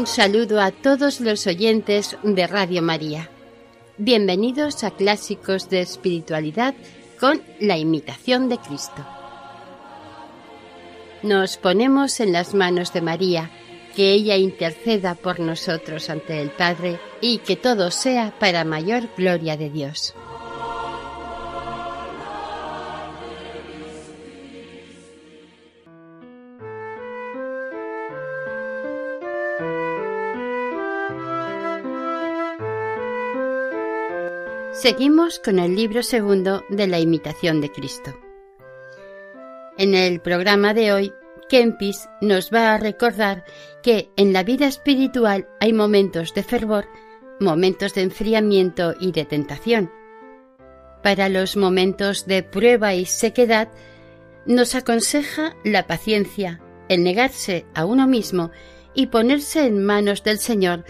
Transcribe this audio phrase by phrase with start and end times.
[0.00, 3.28] Un saludo a todos los oyentes de Radio María.
[3.98, 6.74] Bienvenidos a Clásicos de Espiritualidad
[7.20, 9.06] con la imitación de Cristo.
[11.22, 13.50] Nos ponemos en las manos de María,
[13.94, 19.58] que ella interceda por nosotros ante el Padre y que todo sea para mayor gloria
[19.58, 20.14] de Dios.
[34.80, 38.18] Seguimos con el libro segundo de la imitación de Cristo.
[39.76, 41.12] En el programa de hoy,
[41.50, 43.44] Kempis nos va a recordar
[43.82, 46.86] que en la vida espiritual hay momentos de fervor,
[47.40, 49.92] momentos de enfriamiento y de tentación.
[51.02, 53.68] Para los momentos de prueba y sequedad,
[54.46, 58.50] nos aconseja la paciencia, el negarse a uno mismo
[58.94, 60.86] y ponerse en manos del Señor,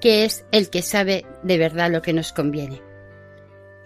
[0.00, 2.93] que es el que sabe de verdad lo que nos conviene.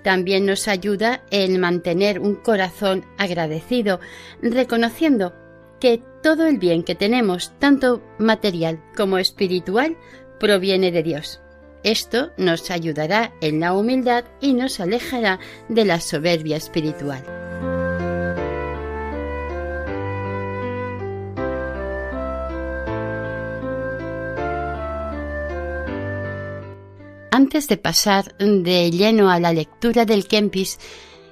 [0.02, 4.00] También nos ayuda en mantener un corazón agradecido,
[4.40, 5.34] reconociendo
[5.80, 9.96] que todo el bien que tenemos, tanto material como espiritual,
[10.40, 11.40] proviene de Dios.
[11.84, 15.38] Esto nos ayudará en la humildad y nos alejará
[15.68, 17.47] de la soberbia espiritual.
[27.38, 30.80] Antes de pasar de lleno a la lectura del Kempis,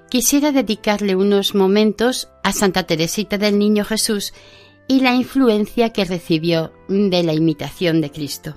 [0.09, 4.33] quisiera dedicarle unos momentos a Santa Teresita del Niño Jesús
[4.87, 8.57] y la influencia que recibió de la imitación de Cristo.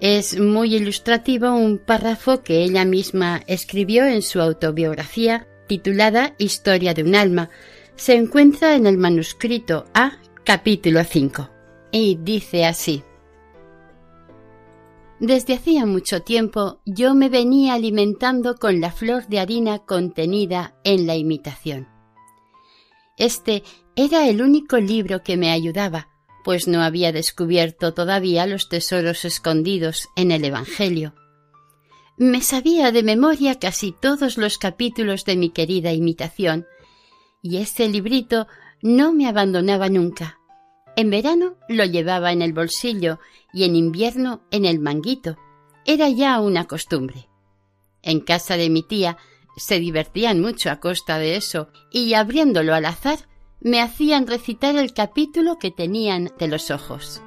[0.00, 7.04] Es muy ilustrativo un párrafo que ella misma escribió en su autobiografía titulada Historia de
[7.04, 7.48] un alma.
[7.96, 11.48] Se encuentra en el manuscrito A, capítulo 5,
[11.90, 13.02] y dice así.
[15.20, 21.06] Desde hacía mucho tiempo yo me venía alimentando con la flor de harina contenida en
[21.06, 21.88] la imitación.
[23.18, 23.62] Este
[23.96, 26.08] era el único libro que me ayudaba,
[26.42, 31.14] pues no había descubierto todavía los tesoros escondidos en el Evangelio.
[32.16, 36.66] Me sabía de memoria casi todos los capítulos de mi querida imitación,
[37.42, 38.46] y este librito
[38.80, 40.39] no me abandonaba nunca.
[40.96, 43.18] En verano lo llevaba en el bolsillo
[43.52, 45.36] y en invierno en el manguito.
[45.84, 47.28] Era ya una costumbre.
[48.02, 49.16] En casa de mi tía
[49.56, 53.18] se divertían mucho a costa de eso y abriéndolo al azar
[53.60, 57.22] me hacían recitar el capítulo que tenían de los ojos.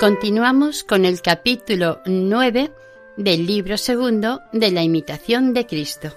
[0.00, 2.72] Continuamos con el capítulo 9
[3.18, 6.16] del libro segundo de la imitación de Cristo.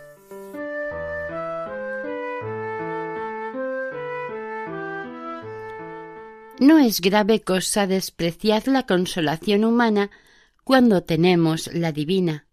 [6.62, 10.12] No es grave cosa despreciar la consolación humana
[10.64, 12.48] cuando tenemos la divina.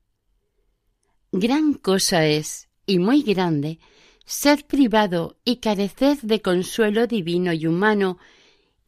[1.31, 3.78] Gran cosa es, y muy grande,
[4.25, 8.19] ser privado y carecer de consuelo divino y humano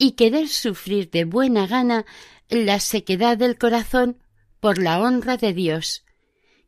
[0.02, 2.04] y querer sufrir de buena gana
[2.48, 4.18] la sequedad del corazón
[4.58, 6.04] por la honra de Dios,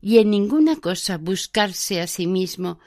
[0.00, 2.78] y en ninguna cosa buscarse a sí mismo,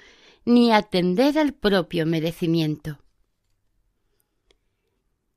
[0.45, 2.97] ni atender al propio merecimiento.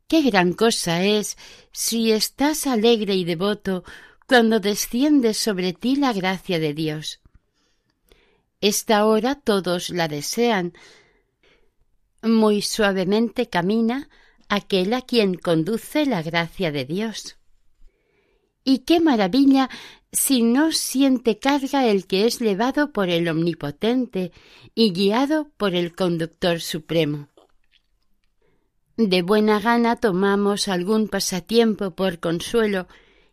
[0.07, 1.37] Qué gran cosa es
[1.73, 3.83] si estás alegre y devoto
[4.29, 7.19] cuando desciende sobre ti la gracia de Dios.
[8.61, 10.73] Esta hora todos la desean.
[12.23, 14.09] Muy suavemente camina
[14.51, 17.39] aquel a quien conduce la gracia de Dios.
[18.65, 19.71] Y qué maravilla
[20.13, 24.33] si no siente carga el que es levado por el Omnipotente
[24.75, 27.29] y guiado por el Conductor Supremo.
[28.97, 32.89] De buena gana tomamos algún pasatiempo por consuelo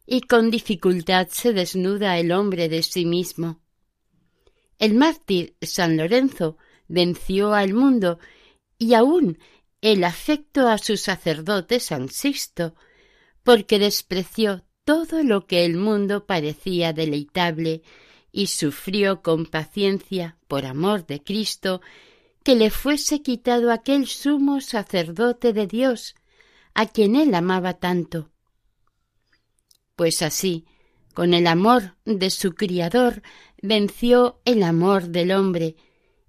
[0.05, 3.59] y con dificultad se desnuda el hombre de sí mismo.
[4.77, 8.19] El mártir San Lorenzo venció al mundo
[8.77, 9.39] y aún
[9.81, 12.75] el afecto a su sacerdote San Sixto,
[13.43, 17.83] porque despreció todo lo que el mundo parecía deleitable
[18.31, 21.81] y sufrió con paciencia, por amor de Cristo,
[22.43, 26.15] que le fuese quitado aquel sumo sacerdote de Dios,
[26.73, 28.31] a quien él amaba tanto.
[29.95, 30.65] Pues así,
[31.13, 33.23] con el amor de su Criador,
[33.61, 35.75] venció el amor del hombre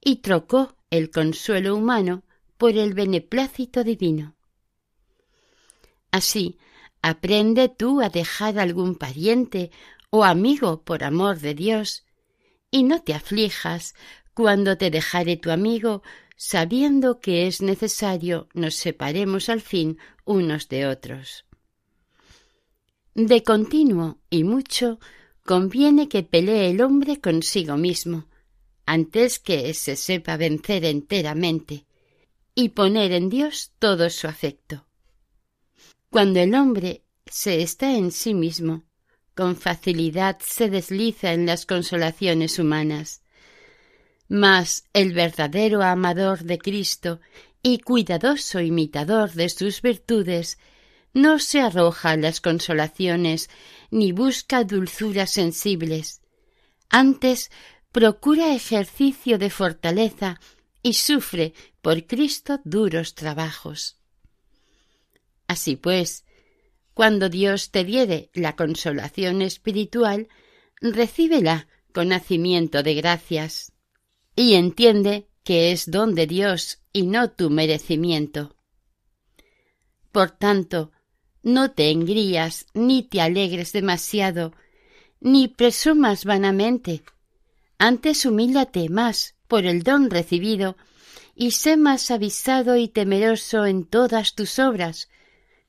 [0.00, 2.24] y trocó el consuelo humano
[2.58, 4.36] por el beneplácito divino.
[6.10, 6.58] Así,
[7.00, 9.70] aprende tú a dejar algún pariente
[10.10, 12.04] o amigo por amor de Dios,
[12.70, 13.94] y no te aflijas
[14.34, 16.02] cuando te dejare tu amigo,
[16.36, 21.44] sabiendo que es necesario nos separemos al fin unos de otros.
[23.14, 25.00] De continuo y mucho
[25.44, 28.28] conviene que pelee el hombre consigo mismo,
[28.86, 31.87] antes que se sepa vencer enteramente,
[32.60, 34.84] y poner en Dios todo su afecto.
[36.10, 38.82] Cuando el hombre se está en sí mismo,
[39.36, 43.22] con facilidad se desliza en las consolaciones humanas.
[44.26, 47.20] Mas el verdadero amador de Cristo
[47.62, 50.58] y cuidadoso imitador de sus virtudes
[51.14, 53.50] no se arroja a las consolaciones
[53.92, 56.22] ni busca dulzuras sensibles.
[56.90, 57.52] Antes
[57.92, 60.40] procura ejercicio de fortaleza
[60.82, 63.96] y sufre por Cristo duros trabajos.
[65.46, 66.24] Así pues,
[66.94, 70.28] cuando Dios te diere la consolación espiritual,
[70.80, 73.72] recíbela con nacimiento de gracias
[74.36, 78.56] y entiende que es don de Dios y no tu merecimiento.
[80.12, 80.92] Por tanto,
[81.42, 84.52] no te engrías ni te alegres demasiado,
[85.20, 87.02] ni presumas vanamente.
[87.78, 90.76] Antes humíllate más por el don recibido
[91.34, 95.08] y sé más avisado y temeroso en todas tus obras,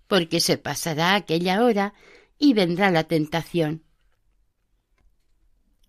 [0.08, 1.94] porque se pasará aquella hora
[2.38, 3.84] y vendrá la tentación.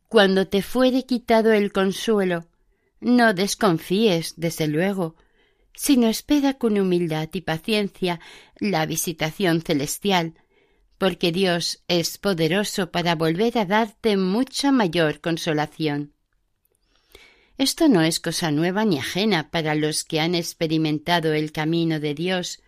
[0.08, 2.46] Cuando te fuere quitado el consuelo,
[3.00, 5.16] no desconfíes, desde luego,
[5.75, 8.20] sino espera con humildad y paciencia
[8.58, 10.34] la visitación celestial,
[10.98, 16.12] porque Dios es poderoso para volver a darte mucha mayor consolación.
[17.60, 22.14] Esto no es cosa nueva ni ajena para los que han experimentado el camino de
[22.14, 22.62] Dios,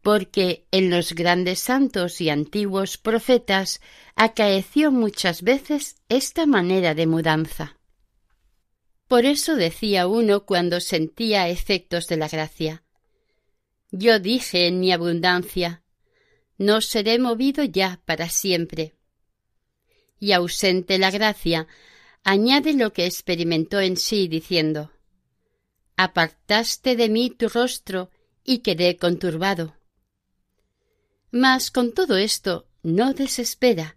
[0.00, 3.82] porque en los grandes santos y antiguos profetas
[4.14, 7.76] acaeció muchas veces esta manera de mudanza.
[9.06, 12.84] Por eso decía uno cuando sentía efectos de la gracia.
[13.90, 15.82] Yo dije en mi abundancia,
[16.56, 18.94] no seré movido ya para siempre.
[20.18, 21.68] Y ausente la gracia,
[22.26, 24.90] añade lo que experimentó en sí, diciendo
[25.96, 28.10] Apartaste de mí tu rostro
[28.42, 29.76] y quedé conturbado.
[31.30, 33.94] Mas con todo esto no desespera,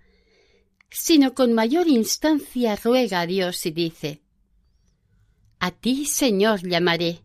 [0.92, 4.22] sino con mayor instancia ruega a Dios y dice
[5.60, 7.24] A ti, Señor, llamaré,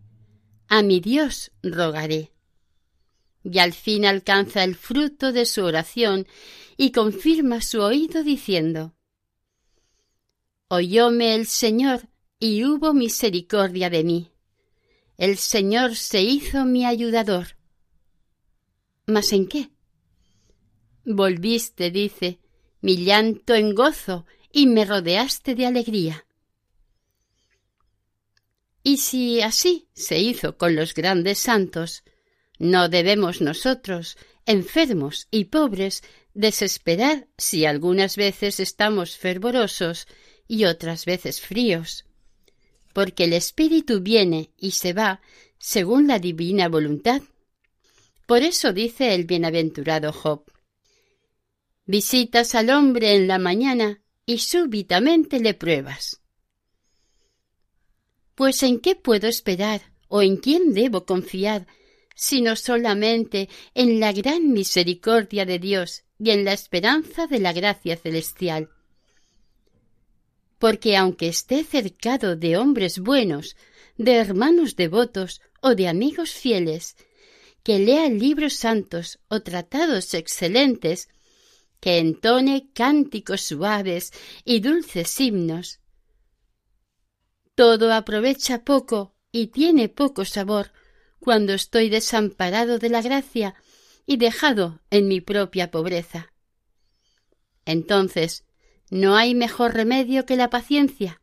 [0.69, 2.33] a mi Dios rogaré.
[3.43, 6.27] Y al fin alcanza el fruto de su oración
[6.79, 8.95] y confirma su oído diciendo
[10.77, 12.09] Oyóme el Señor
[12.41, 14.33] y hubo misericordia de mí.
[15.17, 17.57] El Señor se hizo mi ayudador.
[19.07, 19.71] ¿Mas en qué?
[21.05, 22.41] Volviste, dice,
[22.81, 26.27] mi llanto en gozo y me rodeaste de alegría.
[28.83, 32.03] Y si así se hizo con los grandes santos,
[32.59, 36.03] no debemos nosotros, enfermos y pobres,
[36.35, 40.09] desesperar si algunas veces estamos fervorosos
[40.47, 42.05] y otras veces fríos,
[42.93, 45.21] porque el Espíritu viene y se va
[45.59, 47.23] según la divina voluntad.
[48.27, 50.45] Por eso dice el bienaventurado Job,
[51.87, 56.23] Visitas al hombre en la mañana y súbitamente le pruebas.
[58.35, 61.67] Pues ¿en qué puedo esperar o en quién debo confiar,
[62.17, 67.97] sino solamente en la gran misericordia de Dios y en la esperanza de la gracia
[67.97, 68.71] celestial?
[70.65, 73.55] Porque aunque esté cercado de hombres buenos,
[73.99, 76.97] de hermanos devotos o de amigos fieles,
[77.63, 81.11] que lea libros santos o tratados excelentes,
[81.81, 85.81] que entone cánticos suaves y dulces himnos.
[87.55, 90.73] Todo aprovecha poco y tiene poco sabor
[91.21, 93.55] cuando estoy desamparado de la gracia
[94.07, 96.33] y dejado en mi propia pobreza.
[97.67, 98.47] Entonces
[98.95, 101.21] no hay mejor remedio que la paciencia,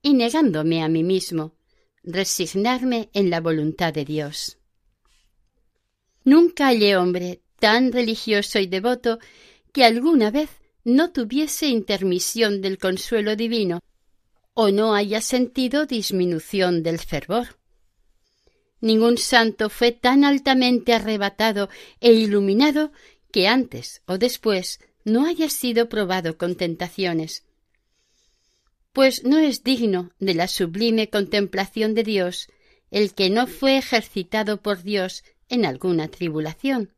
[0.00, 1.54] y negándome a mí mismo,
[2.02, 4.56] resignarme en la voluntad de Dios.
[6.24, 9.18] Nunca hallé hombre tan religioso y devoto
[9.74, 10.48] que alguna vez
[10.84, 13.80] no tuviese intermisión del consuelo divino
[14.54, 17.58] o no haya sentido disminución del fervor.
[18.80, 21.68] Ningún santo fue tan altamente arrebatado
[22.00, 22.90] e iluminado
[23.30, 27.44] que antes o después no haya sido probado con tentaciones.
[28.92, 32.48] Pues no es digno de la sublime contemplación de Dios
[32.90, 36.92] el que no fue ejercitado por Dios en alguna tribulación.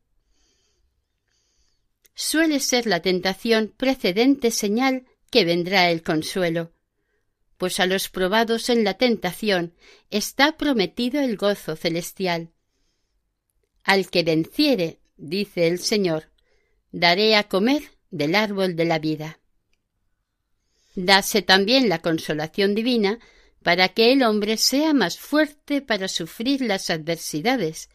[2.13, 6.71] Suele ser la tentación precedente señal que vendrá el consuelo,
[7.57, 9.73] pues a los probados en la tentación
[10.09, 12.51] está prometido el gozo celestial.
[13.83, 16.29] Al que venciere, dice el Señor,
[16.91, 19.39] daré a comer del árbol de la vida.
[20.95, 23.19] Dase también la consolación divina
[23.61, 27.89] para que el hombre sea más fuerte para sufrir las adversidades,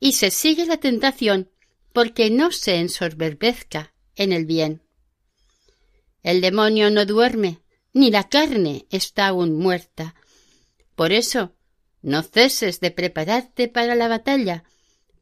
[0.00, 1.50] y se sigue la tentación
[1.92, 4.82] porque no se ensoberbezca en el bien.
[6.22, 7.60] El demonio no duerme,
[7.92, 10.14] ni la carne está aún muerta.
[10.94, 11.54] Por eso,
[12.00, 14.64] no ceses de prepararte para la batalla,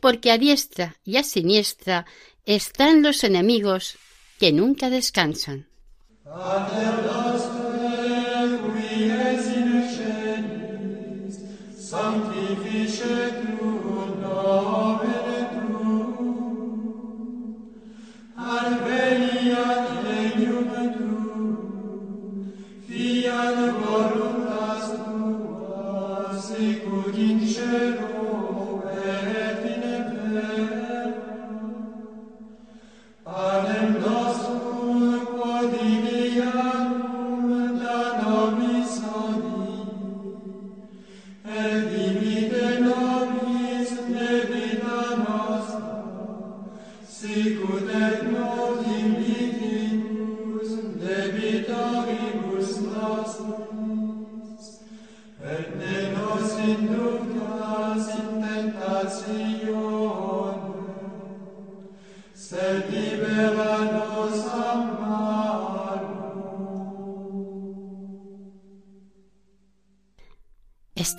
[0.01, 2.07] porque a diestra y a siniestra
[2.45, 3.99] están los enemigos
[4.43, 5.69] que nunca descansan.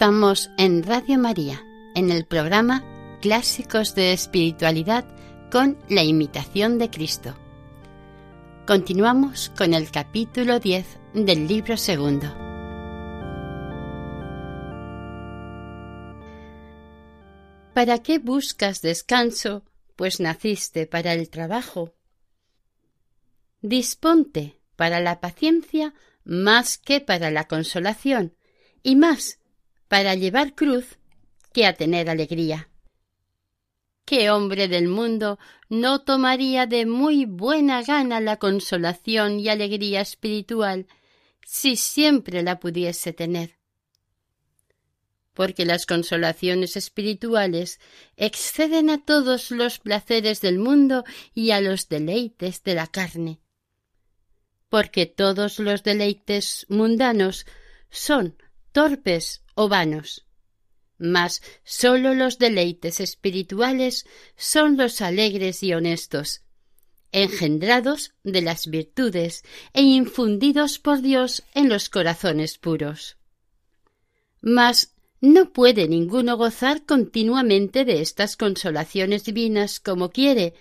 [0.03, 2.83] Estamos en Radio María, en el programa
[3.21, 5.05] Clásicos de Espiritualidad
[5.49, 7.37] con la imitación de Cristo.
[8.67, 12.27] Continuamos con el capítulo 10 del libro segundo.
[17.73, 19.63] ¿Para qué buscas descanso,
[19.95, 21.93] pues naciste para el trabajo?
[23.61, 25.93] Disponte para la paciencia
[26.25, 28.35] más que para la consolación,
[28.85, 29.39] y más
[29.93, 30.97] para llevar cruz
[31.53, 32.67] que a tener alegría.
[34.05, 35.37] ¿Qué hombre del mundo
[35.69, 40.87] no tomaría de muy buena gana la consolación y alegría espiritual
[41.45, 43.59] si siempre la pudiese tener?
[45.35, 47.79] Porque las consolaciones espirituales
[48.17, 51.03] exceden a todos los placeres del mundo
[51.35, 53.41] y a los deleites de la carne.
[54.69, 57.45] Porque todos los deleites mundanos
[57.91, 58.35] son
[58.73, 60.25] torpes o vanos.
[60.97, 66.41] Mas sólo los deleites espirituales son los alegres y honestos,
[67.11, 73.17] engendrados de las virtudes e infundidos por Dios en los corazones puros.
[74.41, 80.53] Mas no puede ninguno gozar continuamente de estas consolaciones divinas como quiere,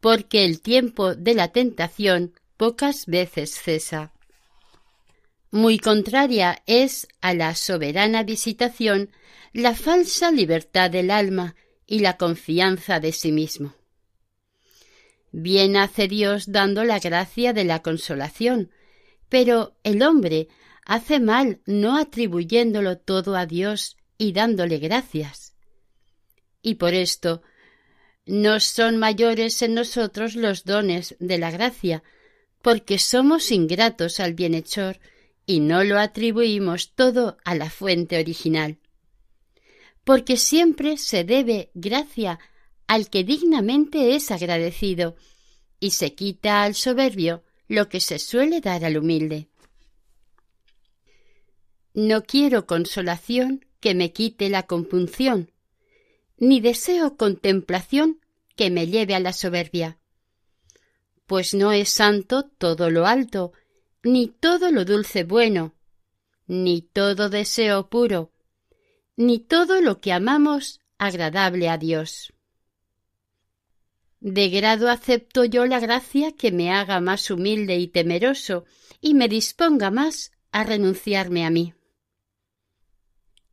[0.00, 4.12] porque el tiempo de la tentación pocas veces cesa.
[5.50, 9.10] Muy contraria es a la soberana visitación
[9.52, 13.74] la falsa libertad del alma y la confianza de sí mismo.
[15.32, 18.70] Bien hace Dios dando la gracia de la consolación,
[19.28, 20.48] pero el hombre
[20.84, 25.54] hace mal no atribuyéndolo todo a Dios y dándole gracias.
[26.60, 27.42] Y por esto
[28.26, 32.02] no son mayores en nosotros los dones de la gracia,
[32.60, 34.98] porque somos ingratos al bienhechor
[35.48, 38.76] y no lo atribuimos todo a la fuente original.
[40.04, 42.38] Porque siempre se debe gracia
[42.86, 45.16] al que dignamente es agradecido,
[45.80, 49.48] y se quita al soberbio lo que se suele dar al humilde.
[51.94, 55.50] No quiero consolación que me quite la compunción,
[56.36, 58.20] ni deseo contemplación
[58.54, 59.98] que me lleve a la soberbia.
[61.24, 63.54] Pues no es santo todo lo alto,
[64.02, 65.74] ni todo lo dulce bueno,
[66.46, 68.32] ni todo deseo puro,
[69.16, 72.32] ni todo lo que amamos agradable a Dios.
[74.20, 78.64] De grado acepto yo la gracia que me haga más humilde y temeroso
[79.00, 81.74] y me disponga más a renunciarme a mí.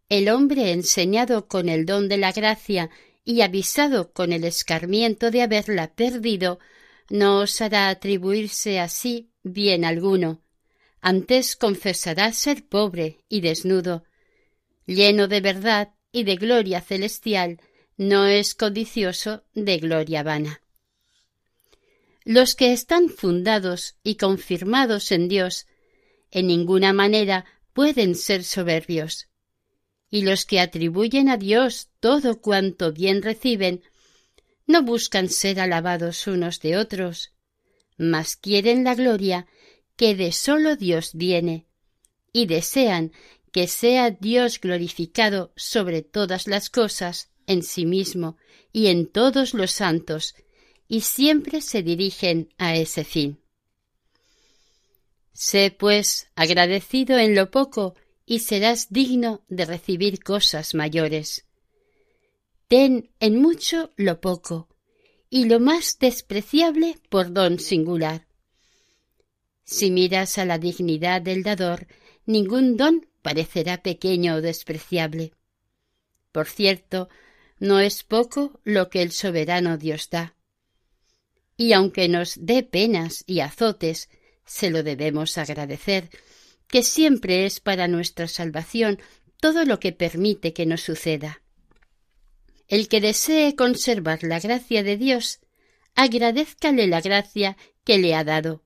[0.09, 2.89] El hombre enseñado con el don de la gracia
[3.23, 6.59] y avisado con el escarmiento de haberla perdido,
[7.09, 10.41] no osará atribuirse así bien alguno.
[11.01, 14.05] Antes confesará ser pobre y desnudo.
[14.85, 17.59] Lleno de verdad y de gloria celestial,
[17.97, 20.61] no es codicioso de gloria vana.
[22.23, 25.67] Los que están fundados y confirmados en Dios,
[26.31, 29.29] en ninguna manera pueden ser soberbios
[30.15, 33.83] y los que atribuyen a Dios todo cuanto bien reciben,
[34.67, 37.31] no buscan ser alabados unos de otros,
[37.97, 39.47] mas quieren la gloria
[39.95, 41.67] que de sólo Dios viene,
[42.33, 43.11] y desean
[43.51, 48.37] que sea Dios glorificado sobre todas las cosas, en sí mismo
[48.73, 50.35] y en todos los santos,
[50.87, 53.39] y siempre se dirigen a ese fin.
[55.31, 57.95] Sé, pues, agradecido en lo poco
[58.25, 61.45] y serás digno de recibir cosas mayores.
[62.67, 64.67] Ten en mucho lo poco,
[65.29, 68.27] y lo más despreciable por don singular.
[69.63, 71.87] Si miras a la dignidad del dador,
[72.25, 75.33] ningún don parecerá pequeño o despreciable.
[76.31, 77.09] Por cierto,
[77.59, 80.35] no es poco lo que el soberano Dios da.
[81.57, 84.09] Y aunque nos dé penas y azotes,
[84.45, 86.09] se lo debemos agradecer,
[86.67, 88.99] que siempre es para nuestra salvación
[89.39, 91.41] todo lo que permite que nos suceda.
[92.67, 95.39] El que desee conservar la gracia de Dios,
[95.93, 98.63] agradézcale la gracia que le ha dado,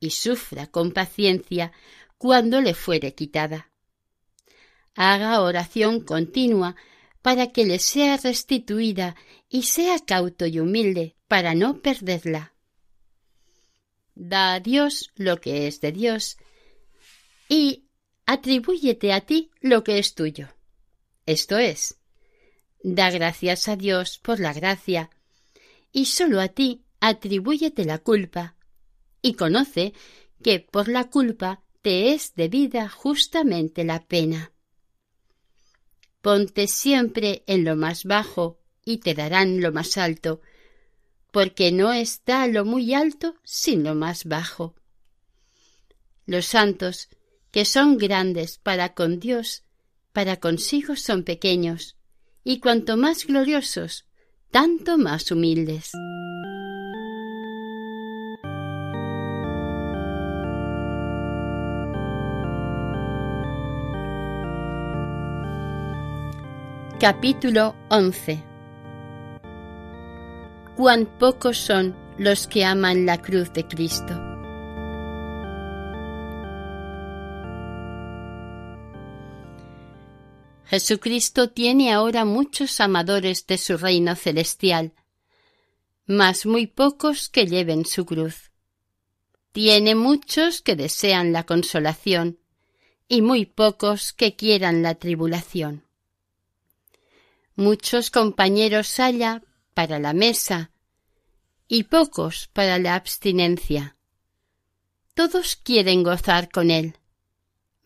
[0.00, 1.72] y sufra con paciencia
[2.18, 3.70] cuando le fuere quitada.
[4.94, 6.76] Haga oración continua
[7.22, 9.16] para que le sea restituida
[9.48, 12.54] y sea cauto y humilde para no perderla.
[14.14, 16.36] Da a Dios lo que es de Dios
[17.48, 17.84] y
[18.26, 20.48] atribúyete a ti lo que es tuyo.
[21.26, 21.97] Esto es,
[22.82, 25.10] da gracias a Dios por la gracia,
[25.92, 28.56] y sólo a ti atribúyete la culpa,
[29.22, 29.94] y conoce
[30.42, 34.52] que por la culpa te es debida justamente la pena.
[36.20, 40.40] Ponte siempre en lo más bajo y te darán lo más alto,
[41.30, 44.74] porque no está lo muy alto sin lo más bajo.
[46.26, 47.08] Los santos
[47.50, 49.64] que son grandes para con Dios,
[50.12, 51.97] para consigo son pequeños,
[52.44, 54.06] y cuanto más gloriosos,
[54.50, 55.92] tanto más humildes.
[67.00, 68.42] Capítulo 11
[70.76, 74.27] Cuán pocos son los que aman la cruz de Cristo.
[80.68, 84.92] Jesucristo tiene ahora muchos amadores de su reino celestial,
[86.04, 88.52] mas muy pocos que lleven su cruz.
[89.52, 92.38] Tiene muchos que desean la consolación
[93.08, 95.86] y muy pocos que quieran la tribulación.
[97.56, 100.70] Muchos compañeros haya para la mesa
[101.66, 103.96] y pocos para la abstinencia.
[105.14, 106.98] Todos quieren gozar con él,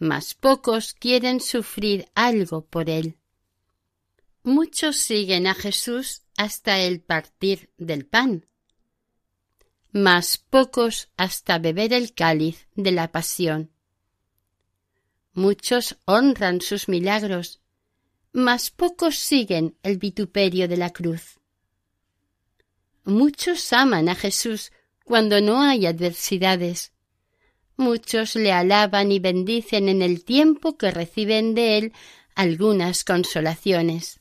[0.02, 3.18] mas pocos quieren sufrir algo por él.
[4.42, 8.44] Muchos siguen a Jesús hasta el partir del pan,
[9.92, 13.70] mas pocos hasta beber el cáliz de la pasión.
[15.34, 17.60] Muchos honran sus milagros,
[18.32, 21.38] mas pocos siguen el vituperio de la cruz.
[23.04, 24.72] Muchos aman a Jesús
[25.04, 26.91] cuando no hay adversidades,
[27.76, 31.92] Muchos le alaban y bendicen en el tiempo que reciben de él
[32.34, 34.20] algunas consolaciones.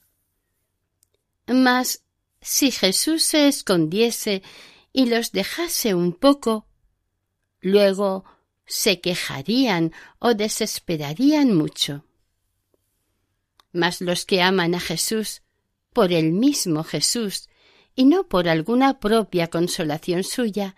[1.47, 2.03] Mas
[2.41, 4.41] si Jesús se escondiese
[4.93, 6.65] y los dejase un poco,
[7.59, 8.25] luego
[8.65, 12.05] se quejarían o desesperarían mucho.
[13.73, 15.43] Mas los que aman a Jesús,
[15.93, 17.49] por el mismo Jesús,
[17.95, 20.75] y no por alguna propia consolación suya,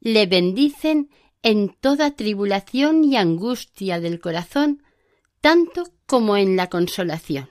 [0.00, 1.10] le bendicen
[1.46, 4.82] en toda tribulación y angustia del corazón,
[5.40, 7.48] tanto como en la consolación.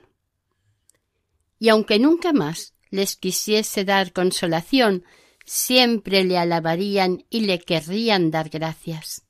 [1.60, 5.06] Y aunque nunca más les quisiese dar consolación,
[5.46, 9.24] siempre le alabarían y le querrían dar gracias.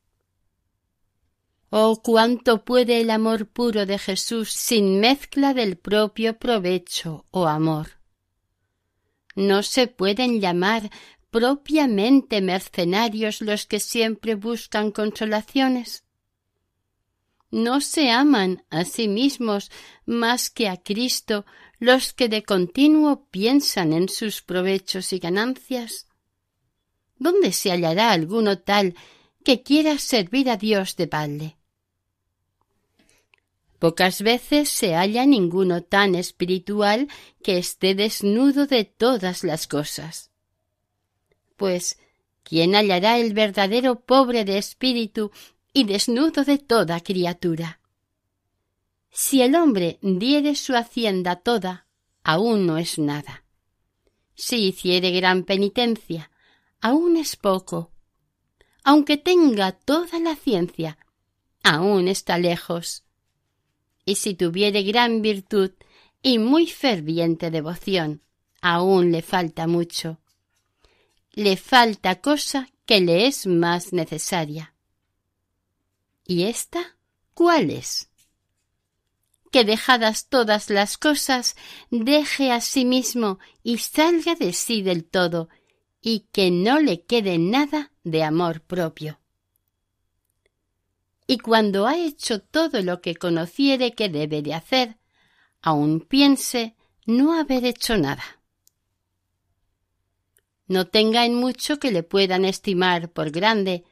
[1.70, 8.00] Oh, cuánto puede el amor puro de Jesús sin mezcla del propio provecho o amor.
[9.36, 10.90] no se pueden llamar
[11.36, 16.06] propiamente mercenarios los que siempre buscan consolaciones.
[17.52, 19.70] No se aman a sí mismos
[20.06, 21.46] más que a Cristo
[21.78, 26.08] los que de continuo piensan en sus provechos y ganancias.
[27.18, 28.96] ¿Dónde se hallará alguno tal
[29.44, 31.58] que quiera servir a Dios de balde?
[33.78, 37.10] Pocas veces se halla ninguno tan espiritual
[37.44, 40.32] que esté desnudo de todas las cosas.
[41.56, 41.98] Pues,
[42.44, 45.32] ¿quién hallará el verdadero pobre de espíritu
[45.74, 47.80] y desnudo de toda criatura?
[49.12, 51.88] Si el hombre diere su hacienda toda,
[52.24, 53.44] aún no es nada.
[54.36, 56.32] Si hiciere gran penitencia,
[56.82, 57.92] aún es poco.
[58.84, 60.98] Aunque tenga toda la ciencia,
[61.64, 63.06] aún está lejos
[64.06, 65.72] y si tuviere gran virtud
[66.22, 68.22] y muy ferviente devoción,
[68.62, 70.20] aún le falta mucho.
[71.36, 74.74] Le falta cosa que le es más necesaria.
[76.26, 76.98] ¿Y esta
[77.36, 78.10] cuál es?
[79.52, 81.56] Que dejadas todas las cosas,
[81.92, 85.50] deje a sí mismo y salga de sí del todo,
[86.02, 89.20] y que no le quede nada de amor propio
[91.28, 94.98] y cuando ha hecho todo lo que conociere que debe de hacer,
[95.62, 98.35] aun piense no haber hecho nada.
[100.68, 103.84] No tenga en mucho que le puedan estimar por grande,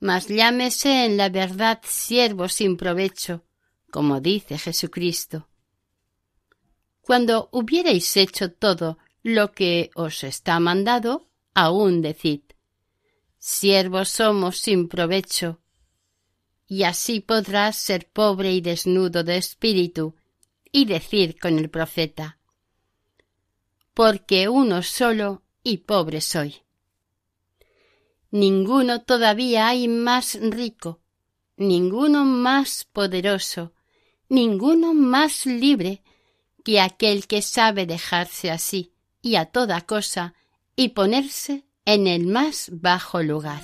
[0.00, 3.44] mas llámese en la verdad siervo sin provecho,
[3.90, 5.48] como dice Jesucristo.
[7.00, 12.42] Cuando hubierais hecho todo lo que os está mandado, aún decid,
[13.38, 15.60] siervos somos sin provecho,
[16.66, 20.16] y así podrás ser pobre y desnudo de espíritu,
[20.72, 22.38] y decir con el profeta,
[23.94, 26.62] porque uno solo y pobre soy.
[28.30, 31.00] Ninguno todavía hay más rico,
[31.56, 33.72] ninguno más poderoso,
[34.28, 36.04] ninguno más libre
[36.62, 40.34] que aquel que sabe dejarse así y a toda cosa
[40.76, 43.62] y ponerse en el más bajo lugar.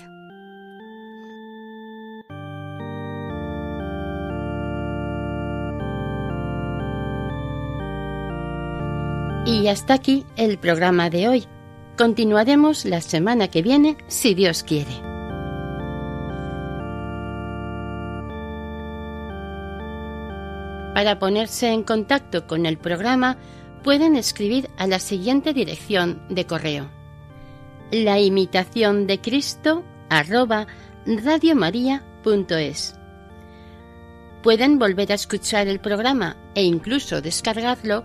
[9.46, 11.46] Y hasta aquí el programa de hoy.
[11.96, 14.92] Continuaremos la semana que viene, si Dios quiere.
[20.94, 23.36] Para ponerse en contacto con el programa,
[23.82, 26.90] pueden escribir a la siguiente dirección de correo.
[27.90, 30.66] La imitación de Cristo arroba.
[34.42, 38.04] Pueden volver a escuchar el programa e incluso descargarlo